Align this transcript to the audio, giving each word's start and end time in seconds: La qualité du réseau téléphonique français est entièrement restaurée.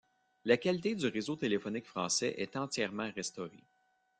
La 0.45 0.57
qualité 0.57 0.95
du 0.95 1.05
réseau 1.05 1.35
téléphonique 1.35 1.85
français 1.85 2.33
est 2.39 2.55
entièrement 2.57 3.11
restaurée. 3.15 3.63